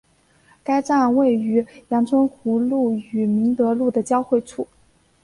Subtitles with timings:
[0.63, 4.67] 该站位于杨春湖路与明德路的交汇处。